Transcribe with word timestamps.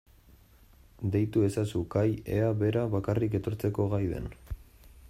Deitu 1.15 1.43
ezazu 1.49 1.83
Kai 1.97 2.07
ea 2.39 2.49
bera 2.63 2.87
bakarrik 2.97 3.39
etortzeko 3.43 3.89
gai 3.95 4.03
den. 4.17 4.29